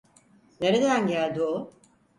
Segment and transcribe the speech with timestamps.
[0.61, 1.71] Nereden geldi o?